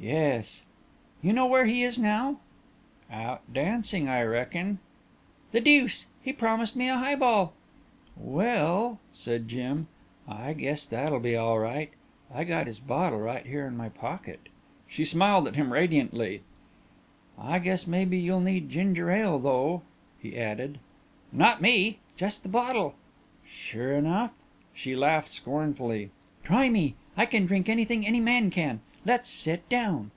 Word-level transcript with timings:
"Yes." 0.00 0.62
"You 1.22 1.32
know 1.32 1.46
where 1.46 1.64
he 1.64 1.82
is 1.82 1.98
now?" 1.98 2.38
"Out 3.10 3.42
dancin', 3.52 4.06
I 4.06 4.22
reckin." 4.22 4.78
"The 5.50 5.60
deuce. 5.60 6.06
He 6.22 6.32
promised 6.32 6.76
me 6.76 6.88
a 6.88 6.98
highball." 6.98 7.52
"Well," 8.16 9.00
said 9.12 9.48
Jim, 9.48 9.88
"I 10.28 10.52
guess 10.52 10.86
that'll 10.86 11.18
be 11.18 11.34
all 11.34 11.58
right. 11.58 11.90
I 12.32 12.44
got 12.44 12.68
his 12.68 12.78
bottle 12.78 13.18
right 13.18 13.44
here 13.44 13.66
in 13.66 13.76
my 13.76 13.88
pocket." 13.88 14.48
She 14.86 15.04
smiled 15.04 15.48
at 15.48 15.56
him 15.56 15.72
radiantly. 15.72 16.42
"I 17.36 17.58
guess 17.58 17.84
maybe 17.88 18.18
you'll 18.18 18.38
need 18.38 18.70
ginger 18.70 19.10
ale 19.10 19.40
though," 19.40 19.82
he 20.20 20.38
added. 20.38 20.78
"Not 21.32 21.60
me. 21.60 21.98
Just 22.16 22.44
the 22.44 22.48
bottle." 22.48 22.94
"Sure 23.44 23.94
enough?" 23.94 24.30
She 24.72 24.94
laughed 24.94 25.32
scornfully. 25.32 26.12
"Try 26.44 26.68
me. 26.68 26.94
I 27.16 27.26
can 27.26 27.46
drink 27.46 27.68
anything 27.68 28.06
any 28.06 28.20
man 28.20 28.52
can. 28.52 28.80
Let's 29.04 29.30
sit 29.30 29.66
down." 29.70 30.10